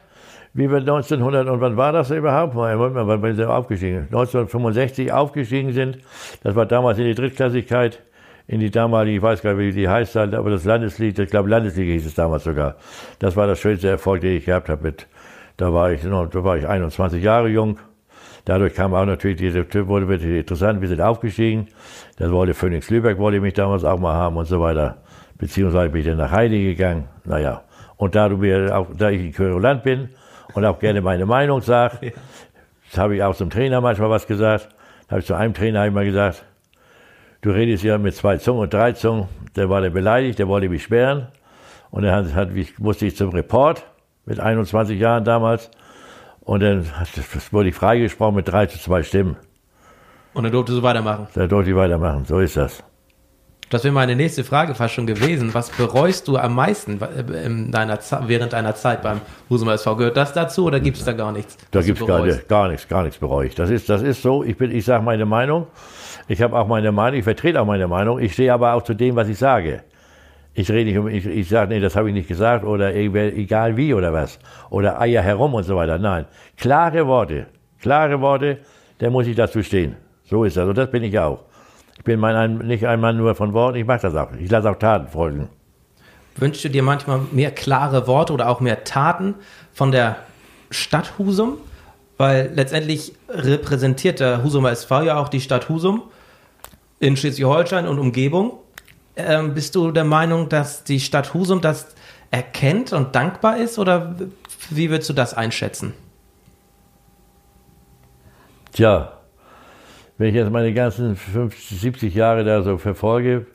[0.54, 2.56] wie wir 1900, und wann war das überhaupt?
[2.56, 4.06] Wann sind wir aufgestiegen?
[4.06, 6.00] 1965 aufgestiegen sind.
[6.44, 8.02] Das war damals in die Drittklassigkeit
[8.50, 11.50] in die damalige, ich weiß gar nicht, wie die heißt, aber das Landesliga, ich glaube
[11.50, 12.78] Landesliga hieß es damals sogar.
[13.20, 14.82] Das war das schönste Erfolg, den ich gehabt habe.
[14.82, 15.06] Mit,
[15.58, 17.78] da war ich, da war ich 21 Jahre jung.
[18.46, 20.82] Dadurch kam auch natürlich diese Typ wurde wirklich interessant.
[20.82, 21.68] Wir sind aufgestiegen.
[22.18, 24.98] Das wollte Phoenix Lübeck wollte mich damals auch mal haben und so weiter.
[25.38, 27.04] Beziehungsweise bin ich dann nach Heidi gegangen.
[27.26, 27.62] Naja.
[27.98, 30.10] Und da du mir auch, da ich in Querulant bin
[30.54, 32.12] und auch gerne meine Meinung sage, ja.
[32.90, 34.70] das habe ich auch zum Trainer manchmal was gesagt.
[35.08, 36.44] Da habe ich zu einem Trainer immer gesagt,
[37.42, 39.28] du redest ja mit zwei Zungen und drei Zungen.
[39.56, 41.28] Der war der beleidigt, der wollte mich sperren.
[41.92, 43.84] Und dann hat, musste ich zum Report
[44.26, 45.72] mit 21 Jahren damals.
[46.42, 46.86] Und dann
[47.52, 49.38] wurde ich freigesprochen mit drei zu zwei Stimmen.
[50.34, 51.28] Und dann durfte du weitermachen?
[51.34, 52.84] Dann durfte ich weitermachen, so ist das.
[53.70, 55.54] Das wäre meine nächste Frage fast schon gewesen.
[55.54, 57.00] Was bereust du am meisten
[57.46, 59.96] in deiner, während deiner Zeit beim Husumer SV?
[59.96, 61.56] Gehört das dazu oder gibt es da gar nichts?
[61.70, 63.56] Da gibt es gar, gar nichts, gar nichts bereue ich.
[63.56, 65.68] Das ist, das ist so, ich, ich sage meine Meinung.
[66.28, 68.20] Ich habe auch meine Meinung, ich vertrete auch meine Meinung.
[68.20, 69.84] Ich stehe aber auch zu dem, was ich sage.
[70.56, 73.78] Ich rede nicht um, ich, ich sage, nee, das habe ich nicht gesagt oder egal
[73.78, 74.40] wie oder was.
[74.72, 76.00] Oder Eier herum und so weiter.
[76.00, 76.26] Nein.
[76.58, 77.46] Klare Worte.
[77.80, 78.58] Klare Worte,
[79.00, 79.96] der muss ich dazu stehen.
[80.24, 80.68] So ist das.
[80.68, 81.46] Und das bin ich auch.
[82.00, 84.32] Ich bin mein, nicht ein Mann nur von Worten, ich mache das auch.
[84.40, 85.50] Ich lasse auch Taten folgen.
[86.38, 89.36] Wünschst du dir manchmal mehr klare Worte oder auch mehr Taten
[89.74, 90.16] von der
[90.72, 91.58] Stadt Husum?
[92.18, 96.04] Weil letztendlich repräsentiert der Husumer SV ja auch die Stadt Husum
[97.00, 98.54] in Schleswig-Holstein und Umgebung.
[99.18, 101.88] Ähm, bist du der Meinung, dass die Stadt Husum das
[102.32, 104.16] erkennt und dankbar ist oder
[104.70, 105.94] wie würdest du das einschätzen?
[108.72, 109.19] Tja,
[110.20, 113.46] wenn ich jetzt meine ganzen 50, 70 Jahre da so verfolge,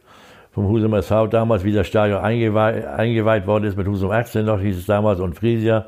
[0.51, 4.61] vom Husum SV damals, wie das Stadion eingeweiht, eingeweiht worden ist, mit Husum 18 noch
[4.61, 5.87] hieß es damals und Friesia.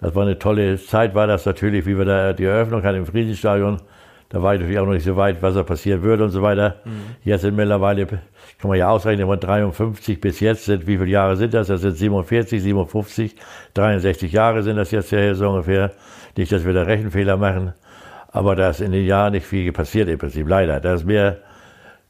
[0.00, 3.06] Das war eine tolle Zeit, war das natürlich, wie wir da die Eröffnung hatten im
[3.06, 3.78] Friesenstadion.
[4.28, 6.42] Da war ich natürlich auch noch nicht so weit, was da passieren würde und so
[6.42, 6.76] weiter.
[6.84, 6.90] Mhm.
[7.22, 8.18] Jetzt sind mittlerweile, kann
[8.64, 11.68] man ja ausrechnen, von 53 bis jetzt sind, wie viele Jahre sind das?
[11.68, 13.36] Das sind 47, 57,
[13.74, 15.92] 63 Jahre sind das jetzt ja so ungefähr.
[16.36, 17.74] Nicht, dass wir da Rechenfehler machen.
[18.36, 20.78] Aber da ist in den Jahren nicht viel passiert im Prinzip, leider.
[20.78, 21.38] Da ist mehr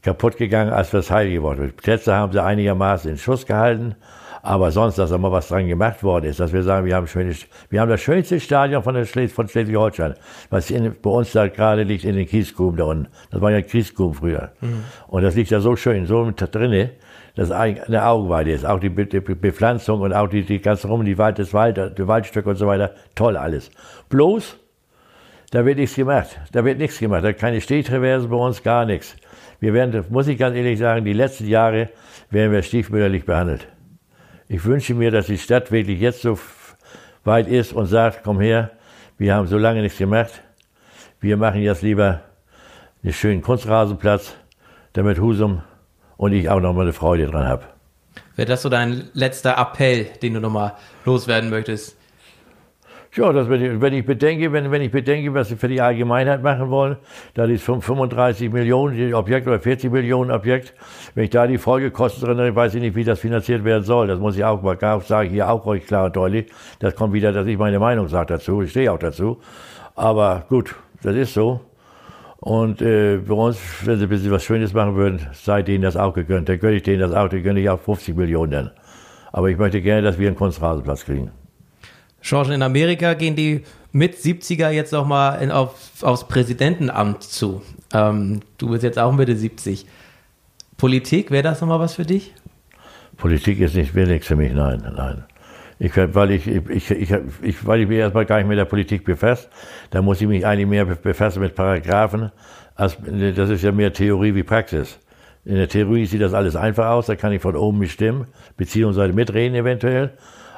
[0.01, 1.77] kaputt gegangen, als was heil geworden ist.
[1.77, 3.95] Plätze haben sie einigermaßen in Schuss gehalten.
[4.41, 7.07] Aber sonst, dass da mal was dran gemacht worden ist, dass wir sagen, wir haben,
[7.07, 7.33] schöne,
[7.69, 10.15] wir haben das schönste Stadion von, Schles von Schleswig-Holstein,
[10.49, 13.07] was in, bei uns da gerade liegt in den Kiesgruben da unten.
[13.31, 14.51] Das war ja Kiesgruben früher.
[14.59, 14.83] Mhm.
[15.07, 16.89] Und das liegt da so schön, so mit drinne,
[17.35, 18.65] dass eine Augenweide ist.
[18.65, 21.97] Auch die, Be die Bepflanzung und auch die, die ganze rum, die Wald, das Wald,
[21.97, 22.91] die Waldstücke und so weiter.
[23.15, 23.71] Toll alles.
[24.09, 24.57] Bloß,
[25.51, 26.39] da wird nichts gemacht.
[26.51, 27.23] Da wird nichts gemacht.
[27.23, 29.15] Da keine Stehtraversen bei uns, gar nichts.
[29.59, 31.89] Wir werden, muss ich ganz ehrlich sagen, die letzten Jahre
[32.29, 33.67] werden wir stiefmütterlich behandelt.
[34.47, 36.37] Ich wünsche mir, dass die Stadt wirklich jetzt so
[37.23, 38.71] weit ist und sagt, komm her,
[39.17, 40.41] wir haben so lange nichts gemacht,
[41.19, 42.21] wir machen jetzt lieber
[43.03, 44.35] einen schönen Kunstrasenplatz,
[44.93, 45.63] damit Husum
[46.17, 47.63] und ich auch noch mal eine Freude dran habe.
[48.35, 51.96] Wäre das so dein letzter Appell, den du noch mal loswerden möchtest?
[53.17, 55.81] Ja, das, wenn, ich, wenn ich bedenke, wenn, wenn ich bedenke, was sie für die
[55.81, 56.97] Allgemeinheit machen wollen,
[57.33, 60.75] da ist 35 Millionen Objekt oder 40 Millionen Objekt,
[61.15, 64.05] wenn ich da die Folgekosten drin habe, weiß ich nicht, wie das finanziert werden soll.
[64.05, 66.51] Das muss ich auch mal sagen, hier auch euch klar und deutlich.
[66.77, 68.61] Das kommt wieder, dass ich meine Meinung sage dazu.
[68.61, 69.39] Ich stehe auch dazu.
[69.95, 71.61] Aber gut, das ist so.
[72.39, 75.97] Und äh, bei uns, wenn sie ein bisschen was Schönes machen würden, sei denen das
[75.97, 76.49] auch gegönnt.
[76.49, 78.69] Dann gönne ich denen das auch, dann gönne ich auch 50 Millionen.
[79.31, 81.31] Aber ich möchte gerne, dass wir einen Kunstrasenplatz kriegen.
[82.27, 83.63] George, in Amerika gehen die
[83.93, 87.61] mit 70er jetzt noch mal in, auf, aufs Präsidentenamt zu.
[87.93, 89.85] Ähm, du bist jetzt auch Mitte 70.
[90.75, 92.33] Politik, wäre das nochmal was für dich?
[93.15, 95.23] Politik ist nicht wenig für mich, nein, nein.
[95.79, 99.05] Ich, weil, ich, ich, ich, ich, weil ich mich erstmal gar nicht mit der Politik
[99.05, 99.47] befasst,
[99.91, 102.31] da muss ich mich eigentlich mehr befassen mit Paragraphen.
[102.75, 102.97] Als,
[103.35, 104.99] das ist ja mehr Theorie wie Praxis.
[105.45, 109.13] In der Theorie sieht das alles einfach aus, da kann ich von oben bestimmen, beziehungsweise
[109.13, 110.11] mitreden eventuell.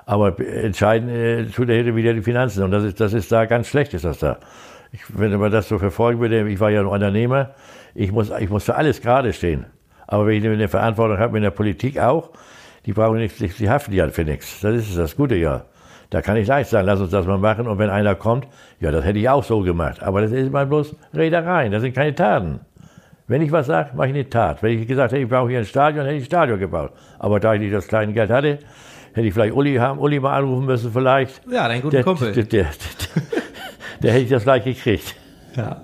[0.10, 2.64] Aber entscheiden äh, tut er wieder die Finanzen.
[2.64, 4.40] Und das ist, das ist da ganz schlecht, ist das da.
[4.92, 7.52] Ich, wenn man das so verfolgen würde, ich war ja ein Unternehmer,
[7.94, 9.68] ich muss, ich muss für alles gerade stehen.
[10.08, 12.32] Aber wenn ich eine Verantwortung habe in der Politik auch,
[12.88, 14.62] die brauchen nichts, die haften ja für nichts.
[14.62, 15.66] Das ist das Gute ja.
[16.10, 17.68] Da kann ich leicht sagen, lass uns das mal machen.
[17.68, 18.48] Und wenn einer kommt,
[18.80, 20.02] ja, das hätte ich auch so gemacht.
[20.02, 22.62] Aber das ist mal bloß Redereien, das sind keine Taten.
[23.28, 24.64] Wenn ich was sage, mache ich eine Tat.
[24.64, 26.94] Wenn ich gesagt hätte, ich brauche hier ein Stadion, hätte ich ein Stadion gebaut.
[27.20, 28.58] Aber da ich nicht das kleine Geld hatte,
[29.14, 31.42] hätte ich vielleicht Uli haben, Uli mal anrufen müssen vielleicht.
[31.50, 32.32] Ja, dein guter Kumpel.
[32.34, 32.72] Der, der, der,
[34.02, 35.16] der, hätte ich das gleich gekriegt.
[35.56, 35.84] Ja.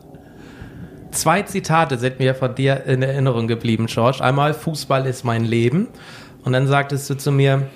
[1.11, 4.21] Zwei Zitate sind mir von dir in Erinnerung geblieben, George.
[4.21, 5.87] Einmal, Fußball ist mein Leben.
[6.43, 7.67] Und dann sagtest du zu mir,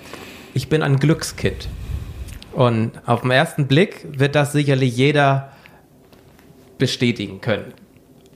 [0.54, 1.68] ich bin ein Glückskind.
[2.52, 5.50] Und auf den ersten Blick wird das sicherlich jeder
[6.78, 7.72] bestätigen können.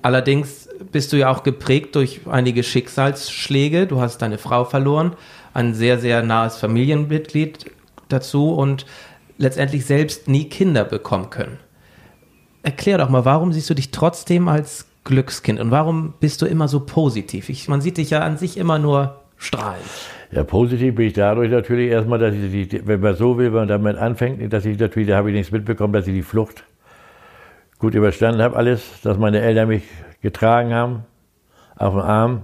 [0.03, 3.87] Allerdings bist du ja auch geprägt durch einige Schicksalsschläge.
[3.87, 5.17] Du hast deine Frau verloren,
[5.55, 7.71] ein sehr, sehr nahes Familienmitglied
[8.09, 8.85] dazu und
[9.39, 11.59] letztendlich selbst nie Kinder bekommen können.
[12.63, 16.67] Erklär doch mal, warum siehst du dich trotzdem als Glückskind und warum bist du immer
[16.69, 17.49] so positiv?
[17.49, 19.85] Ich, man sieht dich ja an sich immer nur strahlend.
[20.33, 23.61] Ja, positiv bin ich dadurch natürlich erstmal, dass ich, die, wenn man so will, wenn
[23.61, 26.65] man damit anfängt, dass ich natürlich, da habe ich nichts mitbekommen, dass ich die Flucht
[27.79, 29.83] gut überstanden habe, alles, dass meine Eltern mich
[30.23, 31.05] getragen haben,
[31.77, 32.43] auf dem Arm,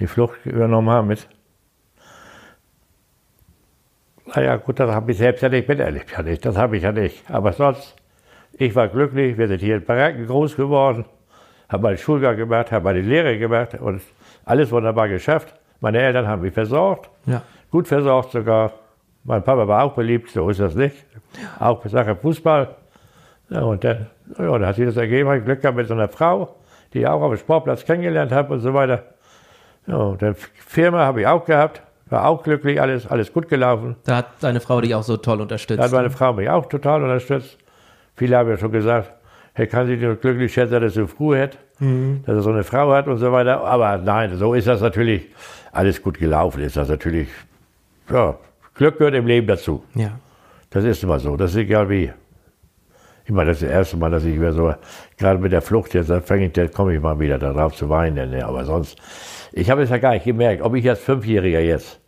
[0.00, 1.28] die Flucht übernommen haben mit.
[4.34, 6.44] Naja, gut, das habe ich selbst ja nicht miterlebt, ja nicht.
[6.44, 7.28] Das habe ich ja nicht.
[7.30, 7.96] Aber sonst,
[8.52, 11.04] ich war glücklich, wir sind hier in Baracken groß geworden,
[11.68, 14.02] habe meinen Schulgang gemacht, habe meine Lehre gemacht und
[14.44, 15.54] alles wunderbar geschafft.
[15.80, 17.42] Meine Eltern haben mich versorgt, ja.
[17.70, 18.72] gut versorgt sogar.
[19.24, 20.96] Mein Papa war auch beliebt, so ist das nicht.
[21.58, 22.74] Auch Sache Fußball.
[23.50, 24.06] Ja, und dann,
[24.38, 26.56] ja, dann hat sich das ergeben, habe ich Glück gehabt mit so einer Frau,
[26.94, 29.02] die ich auch auf dem Sportplatz kennengelernt habe und so weiter.
[29.86, 33.96] Ja, und dann Firma habe ich auch gehabt, war auch glücklich, alles, alles gut gelaufen.
[34.04, 35.78] Da hat deine Frau dich auch so toll unterstützt.
[35.78, 37.56] Da hat meine Frau mich auch total unterstützt.
[38.16, 39.12] Viele haben ja schon gesagt,
[39.54, 42.22] er kann sich nur glücklich schätzen, dass er so früh hat, mhm.
[42.26, 43.64] dass er so eine Frau hat und so weiter.
[43.64, 45.28] Aber nein, so ist das natürlich
[45.72, 46.62] alles gut gelaufen.
[46.62, 47.28] Ist das natürlich,
[48.10, 48.36] ja,
[48.74, 49.84] Glück gehört im Leben dazu.
[49.94, 50.12] Ja.
[50.70, 51.36] Das ist immer so.
[51.36, 52.12] Das ist egal wie.
[53.24, 54.74] Ich meine, das ist das erste Mal, dass ich wieder so,
[55.16, 58.30] gerade mit der Flucht jetzt, fange ich, dann komme ich mal wieder darauf zu weinen.
[58.30, 58.44] Ne?
[58.44, 58.98] Aber sonst,
[59.52, 61.99] ich habe es ja gar nicht gemerkt, ob ich als Fünfjähriger jetzt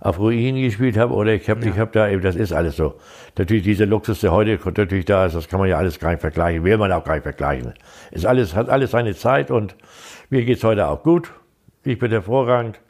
[0.00, 1.76] auf Ruinen gespielt habe oder ich habe ja.
[1.76, 2.94] hab da eben, das ist alles so.
[3.38, 6.20] Natürlich dieser Luxus, der heute natürlich da ist, das kann man ja alles gar nicht
[6.20, 7.74] vergleichen, will man auch gar nicht vergleichen.
[8.10, 9.74] Ist alles, hat alles seine Zeit und
[10.30, 11.30] mir geht es heute auch gut.
[11.84, 12.80] Ich bin hervorragend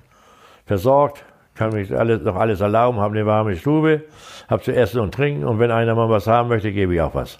[0.66, 4.04] versorgt, kann mich alles, noch alles erlauben, habe eine warme Stube,
[4.48, 7.14] habe zu essen und trinken und wenn einer mal was haben möchte, gebe ich auch
[7.14, 7.38] was.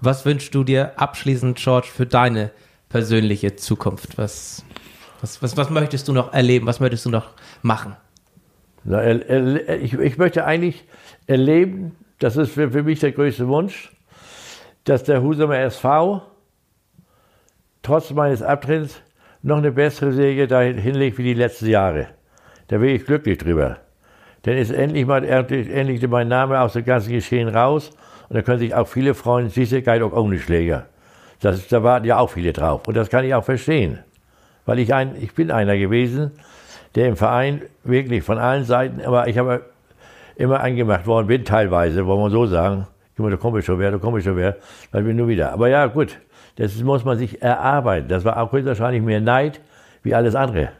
[0.00, 2.50] Was wünschst du dir abschließend, George, für deine
[2.90, 4.18] persönliche Zukunft?
[4.18, 4.64] Was,
[5.20, 6.66] was, was, was möchtest du noch erleben?
[6.66, 7.30] Was möchtest du noch
[7.62, 7.96] machen?
[8.88, 10.84] Ich, ich, möchte eigentlich
[11.26, 13.92] erleben, das ist für, für mich der größte Wunsch,
[14.84, 16.22] dass der Husumer SV
[17.82, 19.00] trotz meines Abtritts
[19.42, 22.08] noch eine bessere Serie dahin hinlegt wie die letzten Jahre.
[22.68, 23.78] Da bin ich glücklich drüber.
[24.44, 27.90] Denn ist endlich mal endlich mein Name aus dem ganzen Geschehen raus
[28.28, 30.86] und da können sich auch viele freuen, siehste, geil auch ohne Schläger.
[31.40, 32.86] Das, da warten ja auch viele drauf.
[32.86, 33.98] Und das kann ich auch verstehen.
[34.64, 36.32] Weil ich ein, ich bin einer gewesen,
[36.96, 39.66] der im Verein wirklich von allen Seiten, aber ich habe
[40.34, 42.86] immer angemacht worden bin, teilweise, wollen wir so sagen.
[43.18, 44.56] Mal, da komme ich schon wer, da komme ich schon wer,
[44.92, 45.52] dann bin ich nur wieder.
[45.52, 46.18] Aber ja, gut,
[46.56, 48.08] das muss man sich erarbeiten.
[48.08, 49.60] Das war auch wahrscheinlich mehr Neid
[50.02, 50.72] wie alles andere.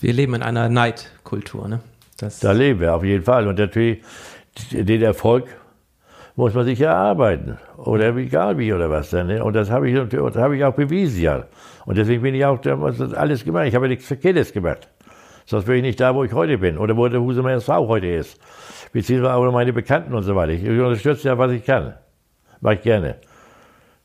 [0.00, 1.80] Wir leben in einer Neidkultur, ne?
[2.18, 3.46] Das da leben wir auf jeden Fall.
[3.46, 4.02] Und natürlich,
[4.72, 5.46] den Erfolg
[6.36, 7.58] muss man sich erarbeiten.
[7.76, 9.28] Oder egal wie oder was dann.
[9.28, 9.42] Ne?
[9.44, 11.44] Und das habe ich, hab ich auch bewiesen, ja.
[11.86, 12.58] Und deswegen bin ich auch
[13.14, 13.66] alles gemacht.
[13.66, 14.88] Ich habe nichts Verkehrtes gemacht.
[15.46, 16.78] Sonst wäre ich nicht da, wo ich heute bin.
[16.78, 18.40] Oder wo der Husumer SV heute ist.
[18.92, 20.52] Beziehungsweise auch meine Bekannten und so weiter.
[20.52, 21.94] Ich unterstütze ja, was ich kann.
[22.60, 23.16] Mache ich gerne.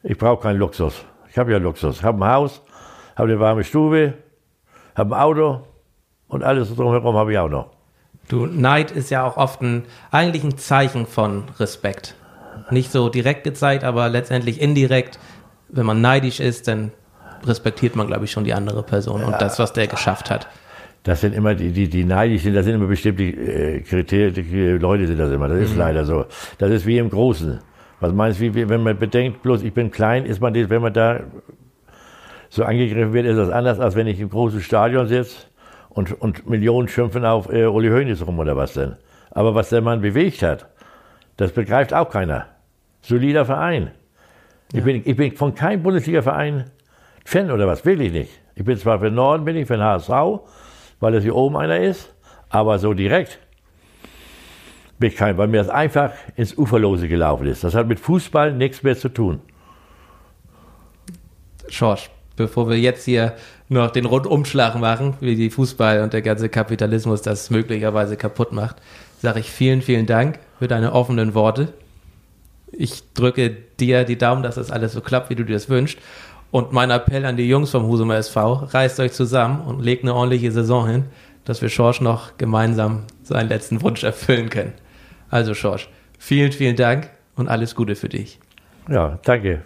[0.04, 1.04] Ich brauche keinen Luxus.
[1.30, 1.98] Ich habe ja Luxus.
[1.98, 2.62] Ich habe ein Haus,
[3.16, 4.14] habe eine warme Stube,
[4.96, 5.62] habe ein Auto
[6.28, 7.72] und alles drumherum habe ich auch noch.
[8.28, 12.16] Du, Neid ist ja auch oft ein, eigentlich ein Zeichen von Respekt.
[12.72, 15.20] Nicht so direkt gezeigt, aber letztendlich indirekt.
[15.70, 16.92] Wenn man neidisch ist, dann
[17.46, 20.48] respektiert man, glaube ich, schon die andere Person und das, was der geschafft hat.
[21.04, 24.78] Das sind immer die, die, die neidisch sind, das sind immer bestimmte äh, Kriterien, die
[24.78, 25.48] Leute sind das immer.
[25.48, 25.80] Das ist mhm.
[25.80, 26.26] leider so.
[26.58, 27.60] Das ist wie im Großen.
[28.02, 30.94] Was meinst du, wie, wenn man bedenkt, bloß ich bin klein, ist man, wenn man
[30.94, 31.22] da
[32.50, 35.48] so angegriffen wird, ist das anders, als wenn ich im großen Stadion sitze
[35.90, 38.96] und, und Millionen schimpfen auf äh, Uli Hoeneß rum oder was denn.
[39.32, 40.68] Aber was der Mann bewegt hat,
[41.38, 42.48] das begreift auch keiner.
[43.02, 43.92] Solider Verein.
[44.72, 44.80] Ja.
[44.80, 46.66] Ich, bin, ich bin von keinem Bundesliga-Verein
[47.26, 48.32] Fan oder was, wirklich nicht.
[48.56, 50.10] Ich bin zwar für den Norden, bin ich für den HSV,
[51.00, 52.14] weil das hier oben einer ist,
[52.50, 53.40] aber so direkt
[55.00, 57.64] bin ich kein, weil mir das einfach ins Uferlose gelaufen ist.
[57.64, 59.40] Das hat mit Fußball nichts mehr zu tun.
[61.70, 63.36] Schorsch, bevor wir jetzt hier
[63.70, 68.78] noch den Rundumschlag machen, wie die Fußball und der ganze Kapitalismus das möglicherweise kaputt macht,
[69.22, 71.74] sage ich vielen, vielen Dank für deine offenen Worte.
[72.72, 75.98] Ich drücke dir die Daumen, dass das alles so klappt, wie du dir das wünschst.
[76.52, 80.16] Und mein Appell an die Jungs vom Husumer SV, reißt euch zusammen und legt eine
[80.16, 81.06] ordentliche Saison hin,
[81.46, 84.74] dass wir Schorsch noch gemeinsam seinen letzten Wunsch erfüllen können.
[85.30, 88.40] Also Schorsch, vielen, vielen Dank und alles Gute für dich.
[88.90, 89.62] Ja, danke.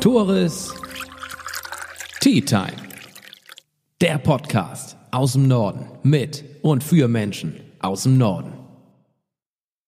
[0.00, 0.72] Tores
[2.20, 2.72] Tea Time.
[4.00, 8.65] Der Podcast aus dem Norden mit und für Menschen aus dem Norden.